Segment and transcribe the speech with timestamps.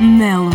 [0.00, 0.52] Mellow,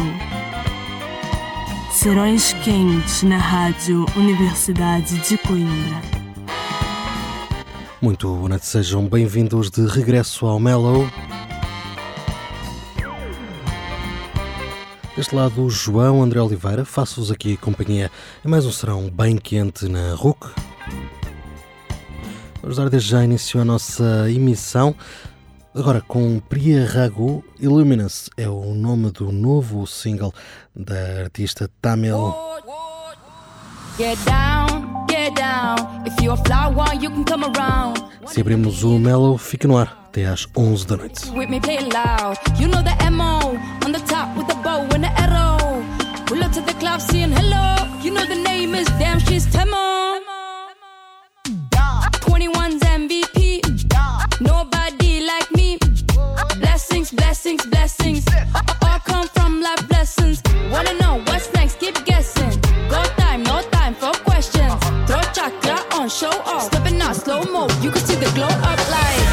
[1.91, 6.01] Serões quentes na Rádio Universidade de Coimbra.
[8.01, 11.05] Muito boa noite, sejam bem-vindos de regresso ao Mellow.
[15.13, 18.09] Deste lado, João André Oliveira, faço-vos aqui companhia
[18.45, 20.47] em mais um serão bem quente na RUC.
[22.61, 24.95] Vamos dar desde já início à nossa emissão.
[25.75, 30.31] Agora com Priya Rago, Illuminance é o nome do novo single
[30.75, 32.33] da artista Tamil.
[38.27, 41.31] Se abrimos o Mellow, fica no ar até às 11 da noite.
[46.33, 47.75] Pull up to the club saying hello.
[48.01, 50.42] You know the name is damn, she's Temo.
[57.13, 58.25] blessings, blessings.
[58.81, 60.41] All come from life lessons.
[60.71, 61.79] Wanna know what's next?
[61.79, 62.59] Keep guessing.
[62.89, 64.73] Got time, no time for questions.
[65.07, 66.63] Throw chakra on, show off.
[66.63, 69.32] Stepping out slow mo, you can see the glow up light.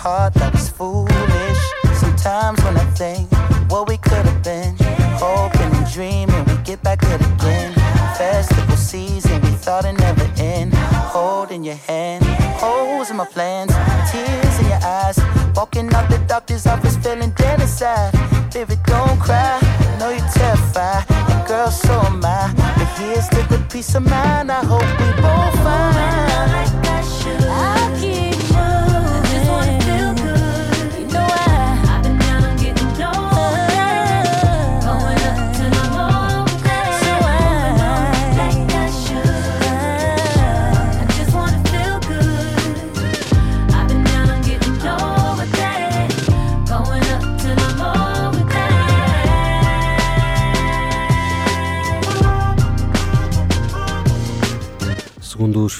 [0.00, 1.62] Heart, that was foolish.
[2.00, 3.30] Sometimes when I think
[3.70, 4.74] what we could have been,
[5.20, 7.72] hoping and dreaming we get back at it again.
[8.16, 10.72] Festival season, we thought it never end.
[11.14, 12.24] Holding your hand,
[12.64, 13.72] holes in my plans,
[14.10, 15.18] tears in your eyes.
[15.54, 18.12] Walking out the doctor's office, feeling dead inside.
[18.54, 21.04] Baby, don't cry, I know you're terrified.
[21.32, 22.52] And girl, so am I.
[22.76, 24.50] But here's the good peace of mind.
[24.50, 26.52] I hope we both find.
[26.56, 27.79] like I should.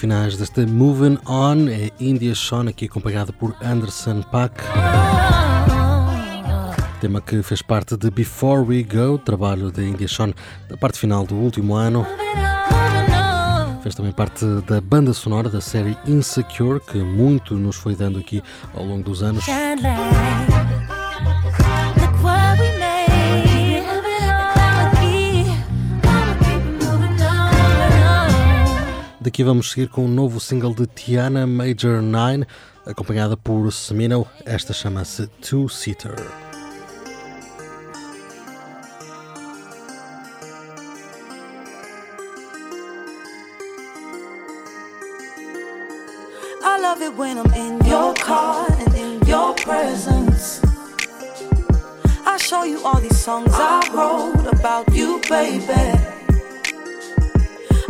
[0.00, 4.54] Finais desta Moving On, é India Sean, aqui acompanhada por Anderson Paak.
[7.02, 10.32] Tema que fez parte de Before We Go, trabalho de India Sean
[10.70, 12.06] da parte final do último ano.
[13.82, 18.42] Fez também parte da banda sonora da série Insecure, que muito nos foi dando aqui
[18.74, 19.44] ao longo dos anos.
[29.20, 32.46] Daqui vamos seguir com um novo single de Tiana Major 9,
[32.86, 34.26] acompanhada por Semino.
[34.46, 36.16] Esta chama-se Two Seater.
[46.62, 50.62] I love it when I'm in your car and in your presence.
[52.24, 56.09] I show you all these songs I wrote about you, baby.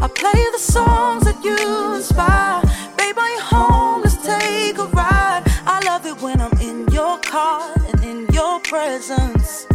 [0.02, 2.62] I play the songs that you inspire.
[2.96, 4.00] Babe, are you home?
[4.00, 5.42] Let's take a ride.
[5.66, 9.66] I love it when I'm in your car and in your presence.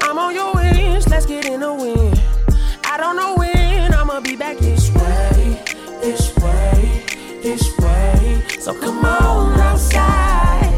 [0.00, 2.18] I'm on your wings, let's get in the wind.
[2.86, 5.62] I don't know when I'ma be back this way,
[6.00, 7.04] this way,
[7.42, 8.42] this way.
[8.58, 10.72] So come on outside.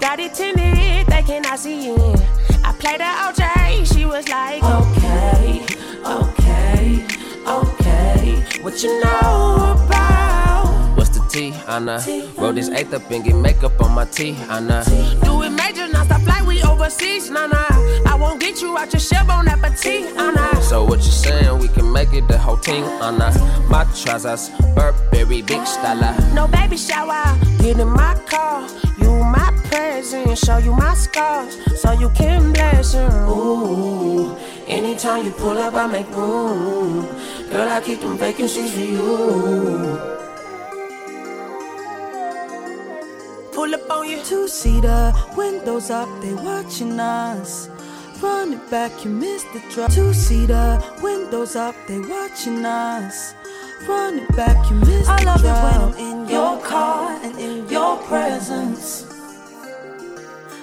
[0.00, 2.16] Got it tinted, they cannot see in.
[2.64, 4.61] I played the OJ, she was like,
[8.62, 10.94] What you know about?
[10.96, 12.00] What's the T, Anna?
[12.38, 14.84] Roll this eighth up and get makeup on my T, Anna.
[15.24, 15.81] Do it major,
[16.82, 17.66] overseas, nah nah.
[18.06, 20.62] I won't get you out your shell on appetit, ah, Anna.
[20.62, 21.58] So what you saying?
[21.58, 23.28] We can make it the whole team, ah, Anna.
[23.70, 26.14] My trousers, Burberry, big style.
[26.34, 28.66] No baby shower, get in my car.
[28.98, 33.28] You my present, show you my scars, so you can bless them.
[33.28, 34.36] Ooh,
[34.66, 37.06] anytime you pull up, I make room.
[37.50, 40.21] Girl, I keep them vacancies for you.
[43.62, 44.20] Pull up on you.
[44.24, 47.68] Two seater, windows up, they watching us.
[48.20, 49.92] Run it back, you missed the drop.
[49.92, 53.36] Two seater, windows up, they watching us.
[53.86, 57.68] Run it back, you missed I love it when I'm in your car and in
[57.68, 59.06] your presence.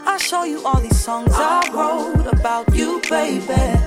[0.05, 3.79] I show you all these songs I wrote about you, baby.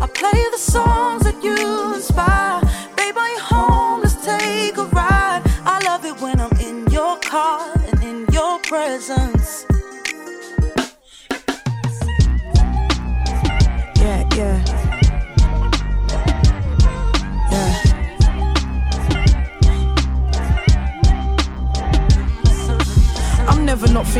[0.00, 2.62] I play the songs that you inspire.
[2.96, 3.87] Baby, are you home?
[8.98, 9.57] Presence.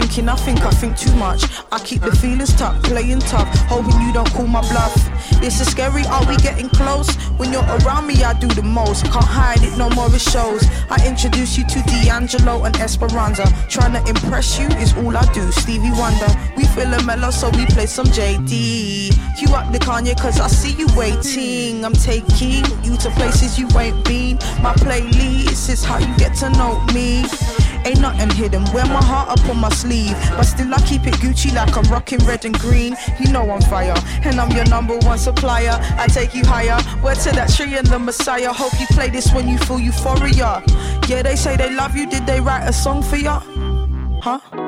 [0.00, 1.43] Thinking, I think I think too much.
[1.73, 4.95] I keep the feelings tucked, playing tough, hoping you don't call my bluff.
[5.40, 7.14] This is scary, are we getting close?
[7.38, 9.05] When you're around me, I do the most.
[9.05, 10.64] Can't hide it, no more it shows.
[10.90, 13.47] I introduce you to D'Angelo and Esperanza.
[13.69, 15.50] Trying to impress you is all I do.
[15.52, 19.40] Stevie Wonder, we feel a mellow, so we play some JD.
[19.40, 21.85] You up the Kanye, cause I see you waiting.
[21.85, 24.37] I'm taking you to places you ain't been.
[24.62, 27.25] My playlist is how you get to know me.
[27.85, 28.65] Ain't nothing hidden.
[28.73, 31.85] Wear my heart up on my sleeve, but still I keep it Gucci like I'm
[31.91, 32.97] rocking red and green.
[33.19, 33.95] You know I'm fire,
[34.25, 35.79] and I'm your number one supplier.
[35.99, 36.79] I take you higher.
[37.03, 38.53] Word to that tree and the Messiah.
[38.53, 40.63] Hope you play this when you feel euphoria.
[41.09, 42.09] Yeah, they say they love you.
[42.09, 43.41] Did they write a song for ya?
[44.21, 44.68] Huh?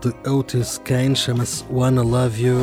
[0.00, 2.56] De Otis Kane chama-se Wanna Love You.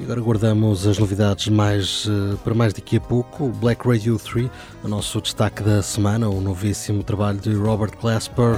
[0.00, 3.48] E agora guardamos as novidades mais eh, para mais daqui a pouco.
[3.48, 4.50] Black Radio 3,
[4.82, 8.56] o nosso destaque da semana, o novíssimo trabalho de Robert Glasper.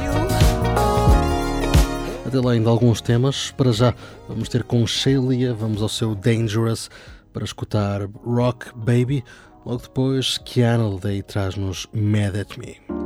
[2.26, 3.50] Até lá ainda alguns temas.
[3.50, 3.94] Para já
[4.26, 6.88] vamos ter com Shalia, vamos ao seu Dangerous
[7.34, 9.22] para escutar Rock Baby.
[9.64, 13.03] Logo depois, Kiana Day traz-nos Mad at Me.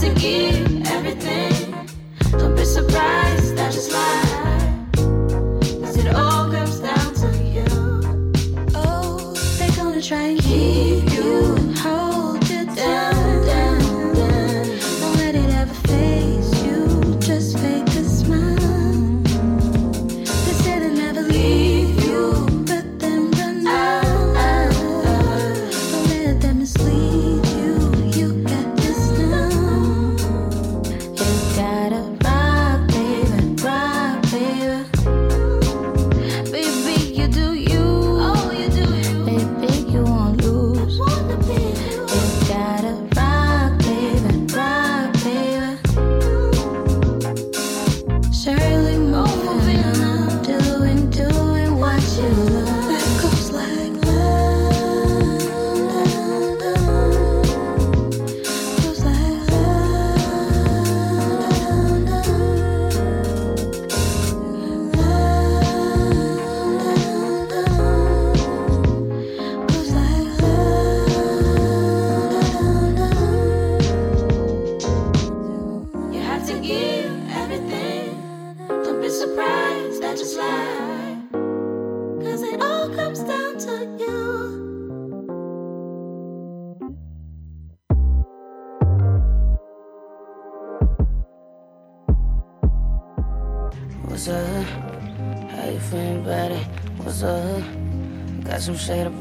[0.00, 0.73] to give.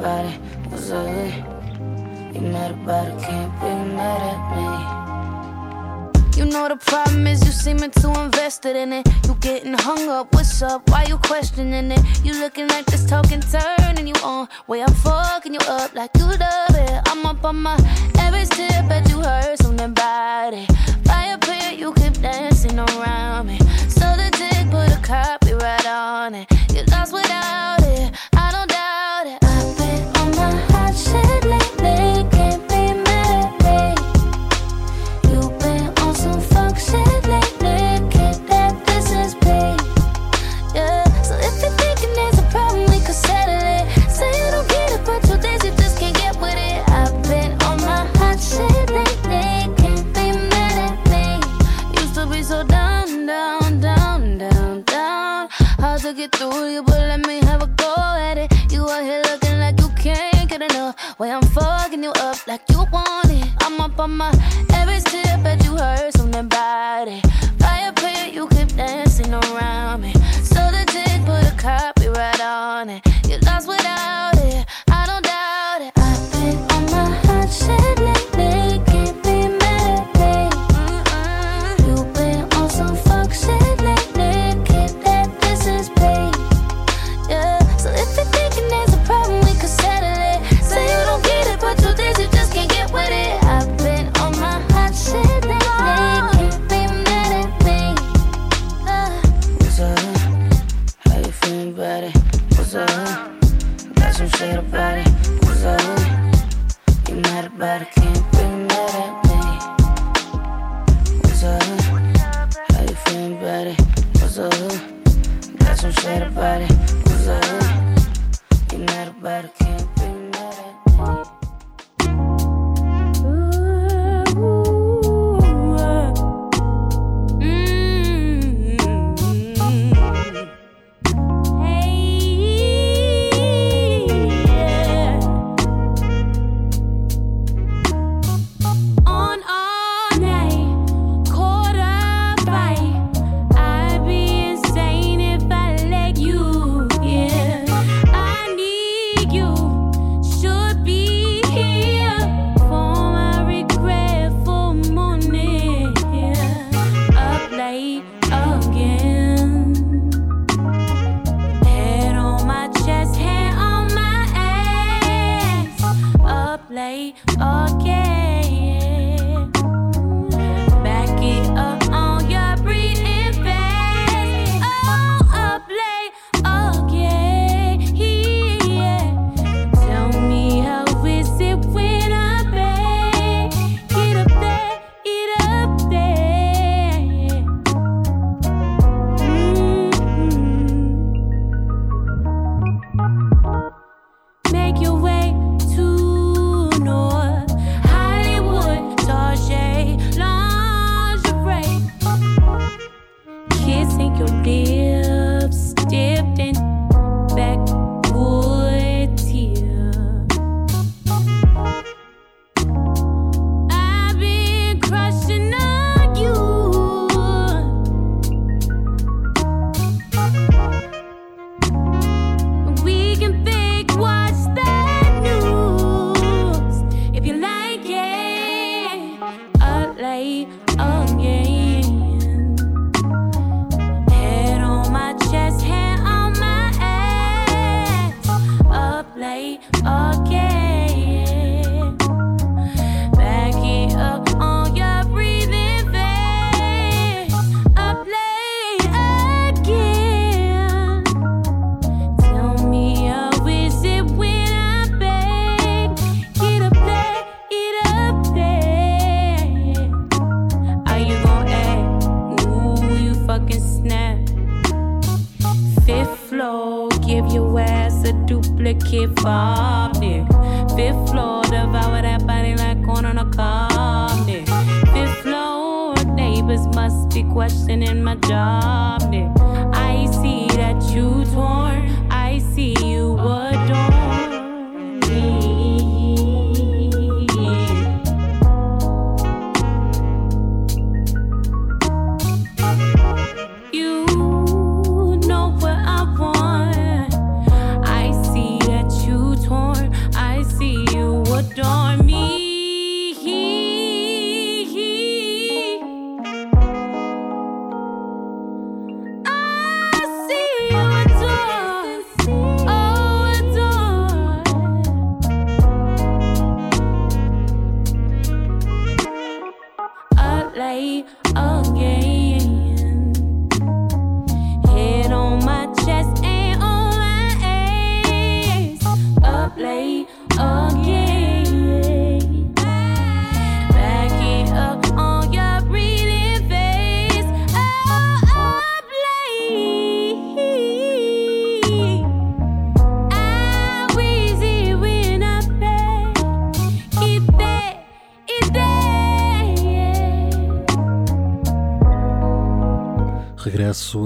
[0.03, 0.38] body
[0.69, 1.31] was ugly.
[2.33, 4.65] You mad about it, can't be mad at me.
[6.38, 9.07] You know the problem is you seeming too invested in it.
[9.25, 10.89] You getting hung up, what's up?
[10.89, 12.01] Why you questioning it?
[12.25, 14.50] You looking like this talking turnin' you on.
[14.67, 17.01] Way I'm fucking you up like you love it.
[17.05, 17.77] I'm up on my
[18.19, 20.67] every tip, bet you heard something about it.
[21.05, 23.57] By a pair, you keep dancing around me.
[23.88, 26.48] So the dick put a copyright on it.
[26.74, 27.82] You lost without
[56.51, 58.51] do you, but let me have a go at it.
[58.71, 60.95] You out here looking like you can't get enough.
[61.19, 63.47] Way I'm fucking you up like you want it.
[63.62, 64.31] I'm up on my
[64.73, 67.25] every step that you heard something about it.
[67.59, 70.13] Fire pit, you keep dancing around me.
[70.51, 73.01] So the jig put a copyright on it.
[73.27, 74.22] You lost without.
[107.63, 108.02] But.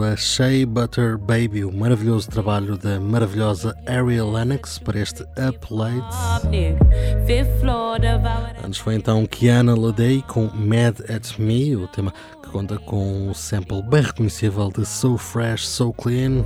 [0.08, 5.68] Regresso a Shea Butter Baby, o maravilhoso trabalho da maravilhosa Ariel Lennox para este Up
[5.70, 6.16] Late.
[8.64, 13.34] Antes foi então Kiana Ladey com Mad at Me, o tema que conta com um
[13.34, 16.44] sample bem reconhecível de So Fresh, So Clean.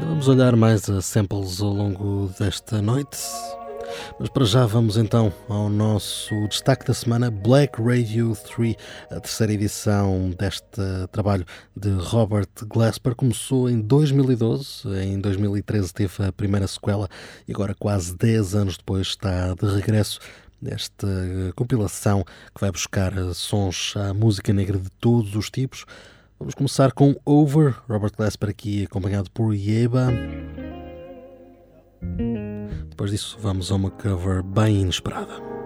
[0.00, 3.18] Vamos olhar mais a samples ao longo desta noite.
[4.18, 8.76] Mas para já vamos então ao nosso destaque da semana, Black Radio 3,
[9.10, 10.80] a terceira edição deste
[11.12, 11.44] trabalho
[11.76, 13.14] de Robert Glasper.
[13.14, 17.08] Começou em 2012, em 2013 teve a primeira sequela
[17.46, 20.20] e agora, quase 10 anos depois, está de regresso
[20.60, 21.06] nesta
[21.54, 25.84] compilação que vai buscar sons à música negra de todos os tipos.
[26.38, 30.12] Vamos começar com Over, Robert Glasper aqui acompanhado por Yeba.
[32.88, 35.57] Depois disso, vamos a uma cover bem inesperada.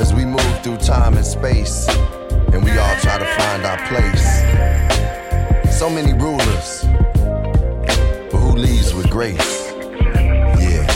[0.00, 1.86] Cause we move through time and space,
[2.54, 4.40] and we all try to find our place.
[5.78, 6.86] So many rulers,
[8.30, 9.74] but who leads with grace?
[10.58, 10.86] Yeah.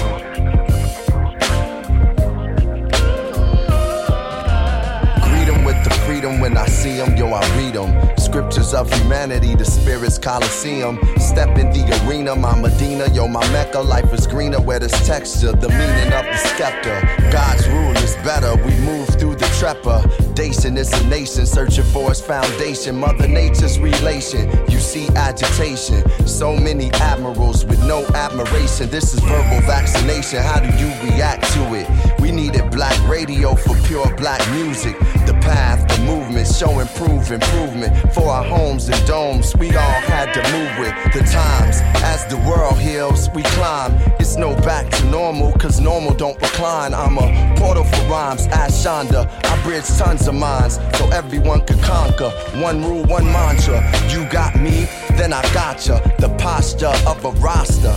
[5.67, 7.93] With the freedom when I see 'em, yo, I read 'em.
[8.35, 10.99] Scriptures of humanity, the spirit's coliseum.
[11.19, 13.79] Step in the arena, my Medina, yo, my Mecca.
[13.79, 17.01] Life is greener where there's texture, the meaning of the scepter.
[17.31, 20.77] God's rule is better, we move through the trepidation.
[20.77, 22.97] It's a nation searching for its foundation.
[22.97, 26.03] Mother Nature's relation, you see agitation.
[26.27, 28.91] So many admirals with no admiration.
[28.91, 30.43] This is verbal vaccination.
[30.43, 31.87] How do you react to it?
[32.35, 34.99] Needed black radio for pure black music.
[35.25, 39.55] The path, the movement, show improve improvement for our homes and domes.
[39.55, 41.81] We all had to move with the times.
[42.03, 43.93] As the world heals, we climb.
[44.19, 46.93] It's no back to normal, cause normal don't recline.
[46.93, 49.31] I'm a portal for rhymes, ask Shonda.
[49.45, 52.31] I bridge tons of minds so everyone could conquer.
[52.57, 53.81] One rule, one mantra.
[54.09, 56.03] You got me, then I gotcha.
[56.19, 57.97] The posture of a roster.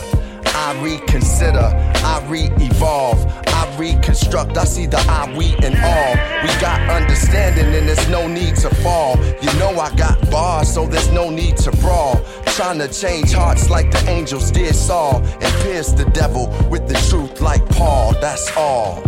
[0.60, 1.70] I reconsider,
[2.04, 4.58] I re-evolve, I reconstruct.
[4.58, 6.14] I see the I, we, and all.
[6.44, 9.18] We got understanding, and there's no need to fall.
[9.42, 12.22] You know I got bars, so there's no need to brawl.
[12.58, 16.96] Trying to change hearts like the angels did Saul, and pierce the devil with the
[17.10, 18.14] truth like Paul.
[18.20, 19.04] That's all.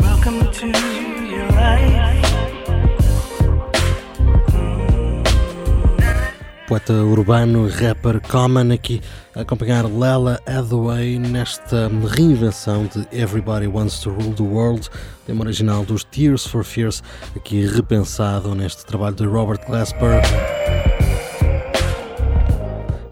[0.00, 2.03] Welcome to your life.
[6.74, 9.00] Poeta urbano, rapper Common, aqui
[9.32, 14.90] a acompanhar Lela Hathaway nesta reinvenção de Everybody Wants to Rule the World,
[15.24, 17.00] tema original dos Tears for Fears,
[17.36, 20.20] aqui repensado neste trabalho de Robert Glasper.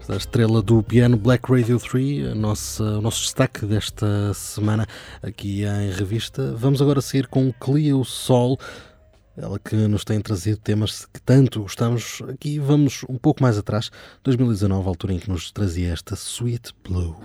[0.09, 4.85] A estrela do piano Black Radio 3, a nossa, o nosso destaque desta semana
[5.21, 6.53] aqui em revista.
[6.57, 8.59] Vamos agora seguir com Cleo Sol,
[9.35, 12.21] ela que nos tem trazido temas que tanto gostamos.
[12.29, 13.89] Aqui vamos um pouco mais atrás,
[14.23, 17.15] 2019, a altura em que nos trazia esta Sweet Blue.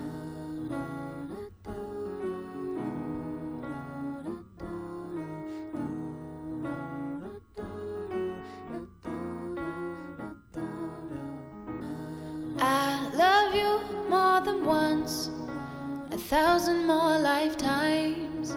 [16.29, 18.55] Thousand more lifetimes.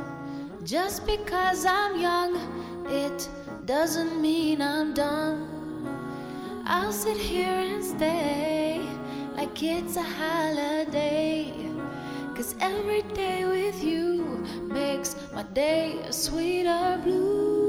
[0.66, 2.36] Just because I'm young,
[2.90, 3.30] it
[3.66, 5.48] doesn't mean I'm done.
[6.66, 8.82] I'll sit here and stay
[9.36, 11.54] like it's a holiday.
[12.36, 17.61] Cause every day with you makes my day a sweeter blue.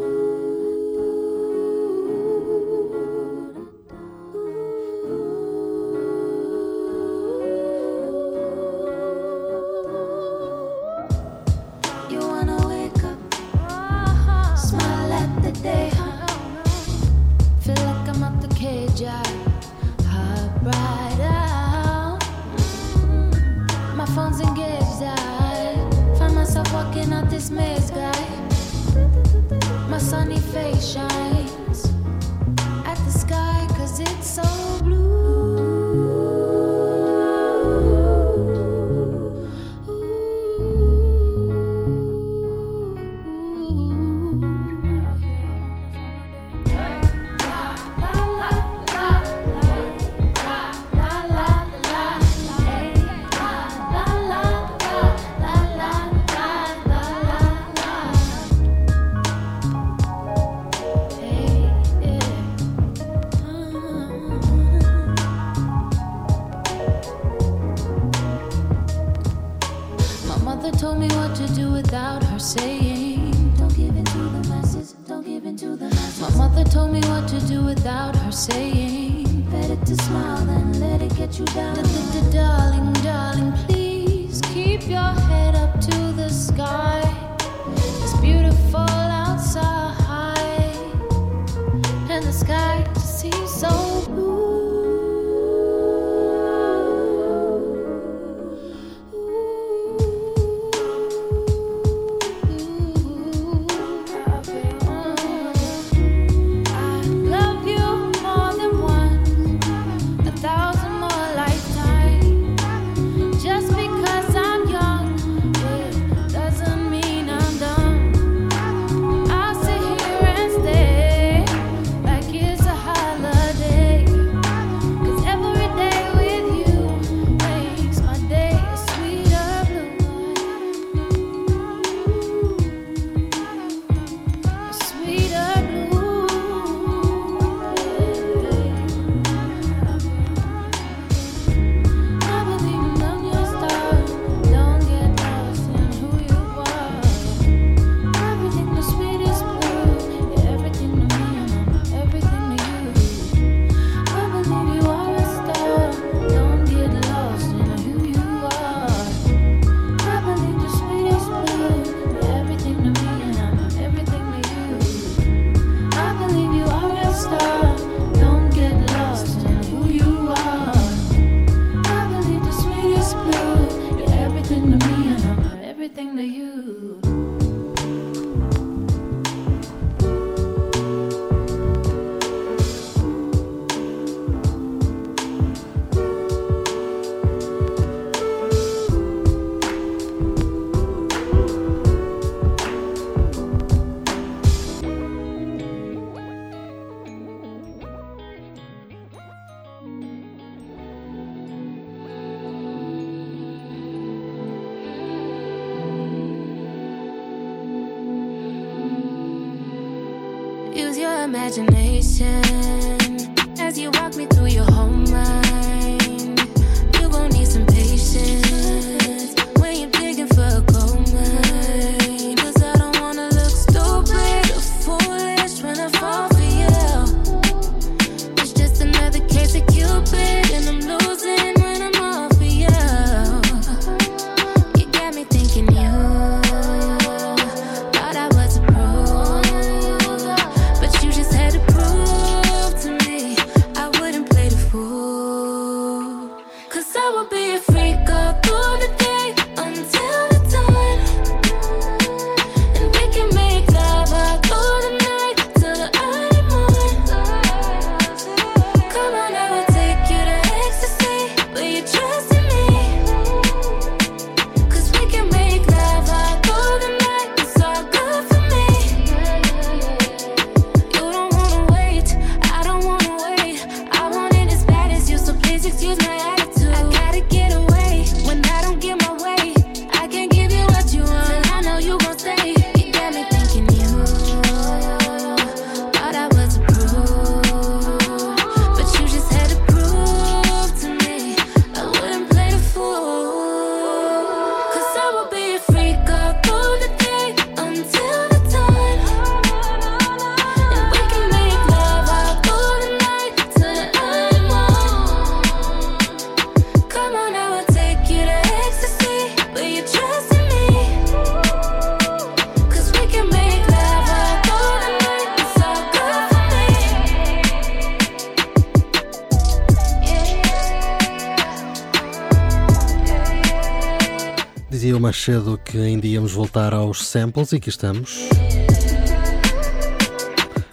[325.25, 328.29] cedo que ainda íamos voltar aos samples e aqui estamos.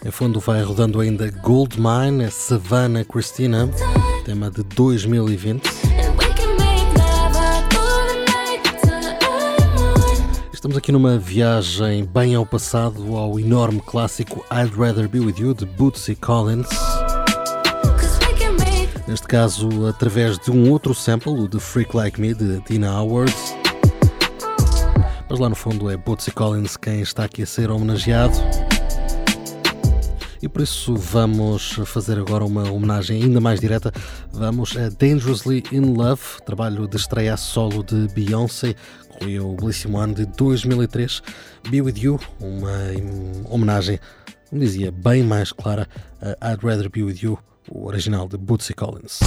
[0.03, 3.69] Em fundo vai rodando ainda Goldmine, Savannah Christina,
[4.25, 5.69] tema de 2020.
[10.51, 15.53] Estamos aqui numa viagem bem ao passado, ao enorme clássico I'd Rather Be With You
[15.53, 16.69] de Bootsy Collins.
[19.07, 23.58] Neste caso, através de um outro sample, o de Freak Like Me de Tina Howard
[25.29, 28.35] mas lá no fundo é Bootsy Collins quem está aqui a ser homenageado.
[30.41, 33.91] E por isso vamos fazer agora uma homenagem ainda mais direta.
[34.31, 38.73] Vamos a Dangerously in Love, trabalho de estreia solo de Beyoncé,
[39.09, 41.21] concluiu o belíssimo ano de 2003.
[41.69, 43.99] Be With You, uma homenagem,
[44.49, 45.87] como dizia, bem mais clara
[46.21, 47.37] a I'd Rather Be With You,
[47.69, 49.19] o original de Bootsy Collins.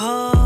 [0.00, 0.37] Oh.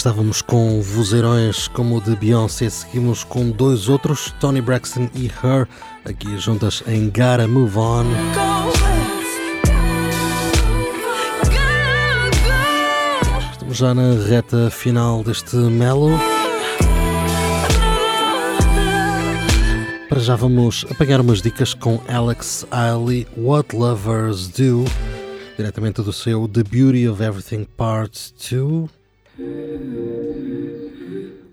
[0.00, 5.68] Estávamos com vozeirões como o de Beyoncé, seguimos com dois outros, Tony Braxton e Her,
[6.06, 8.06] aqui juntas em Gotta Move On.
[13.52, 16.18] Estamos já na reta final deste Melo.
[20.08, 24.86] Para já vamos apanhar umas dicas com Alex Ailey, What Lovers Do,
[25.58, 28.88] diretamente do seu The Beauty of Everything Part 2.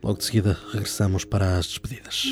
[0.07, 2.27] Logo de seguida regressamos para as despedidas.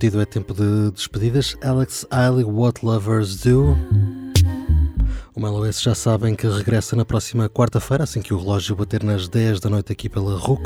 [0.00, 1.54] Comprometido é tempo de despedidas.
[1.62, 3.76] Alex Eiley, What Lovers Do.
[5.36, 9.04] O Melo S já sabem que regressa na próxima quarta-feira, assim que o relógio bater
[9.04, 10.62] nas 10 da noite aqui pela RUC.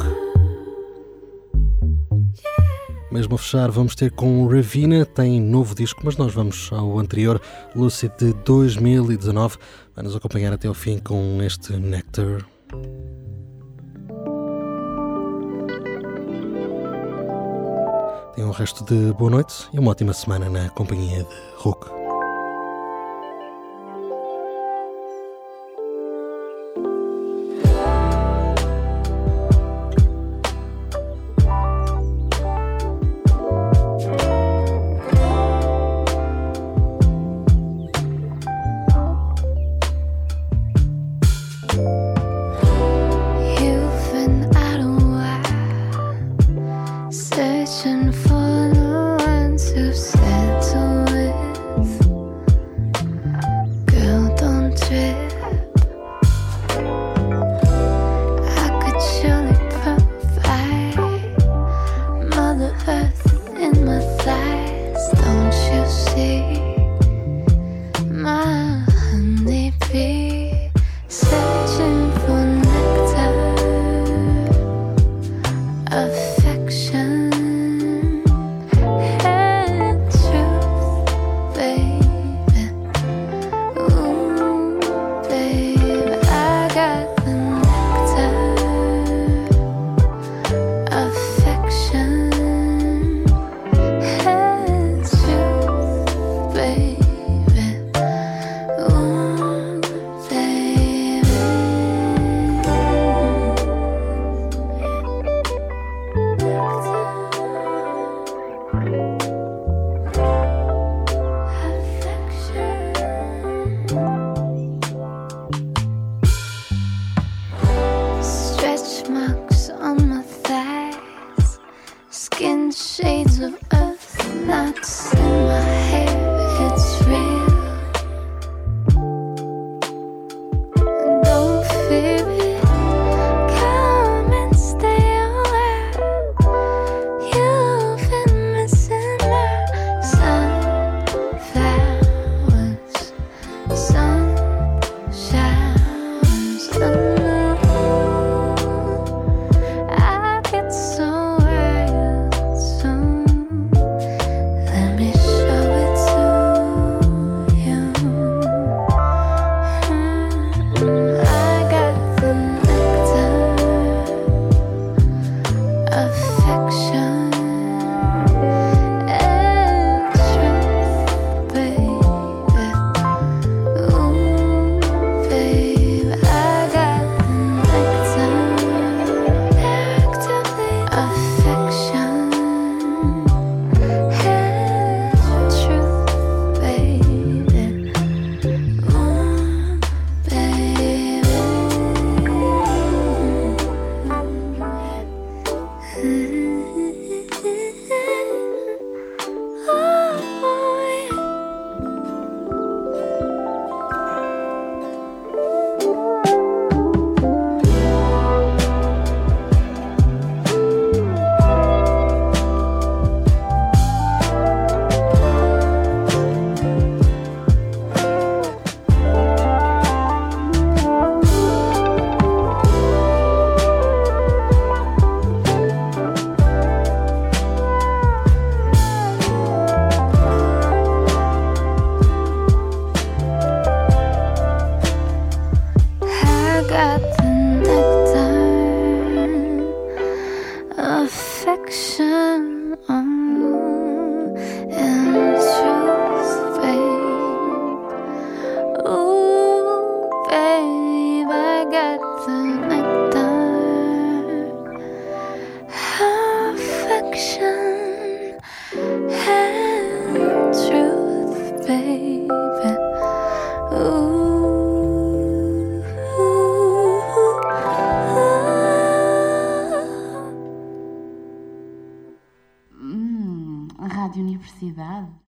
[3.11, 7.43] Mesmo a fechar, vamos ter com Ravina, tem novo disco, mas nós vamos ao anterior,
[7.75, 9.57] Lucid de 2019.
[9.97, 12.47] Vai nos acompanhar até ao fim com este Nectar.
[18.35, 22.04] Tenham um resto de boa noite e uma ótima semana na companhia de RUC.